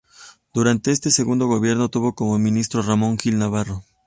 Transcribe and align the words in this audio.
Durante 0.51 0.89
este 0.89 1.11
segundo 1.11 1.45
gobierno 1.45 1.89
tuvo 1.89 2.15
como 2.15 2.39
ministro 2.39 2.79
a 2.81 2.85
Ramón 2.87 3.19
Gil 3.19 3.37
Navarro. 3.37 3.83